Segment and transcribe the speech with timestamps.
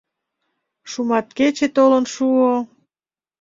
[0.91, 2.51] Шуматкече толын шуо.